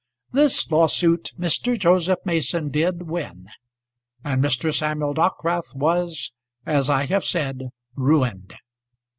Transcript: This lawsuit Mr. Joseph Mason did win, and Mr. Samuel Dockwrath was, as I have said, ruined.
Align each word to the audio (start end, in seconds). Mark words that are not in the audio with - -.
This 0.31 0.71
lawsuit 0.71 1.31
Mr. 1.37 1.77
Joseph 1.79 2.17
Mason 2.25 2.69
did 2.71 3.03
win, 3.03 3.45
and 4.23 4.43
Mr. 4.43 4.75
Samuel 4.75 5.13
Dockwrath 5.13 5.75
was, 5.75 6.31
as 6.65 6.89
I 6.89 7.05
have 7.05 7.23
said, 7.23 7.69
ruined. 7.95 8.55